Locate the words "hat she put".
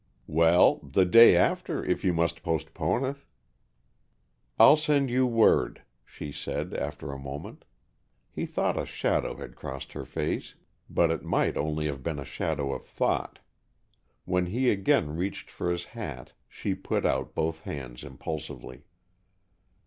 15.85-17.05